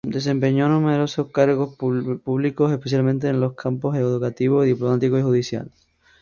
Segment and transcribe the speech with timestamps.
[0.09, 5.69] Desempeñó numerosos cargos públicos, especialmente en los campos educativo, diplomático y judicial.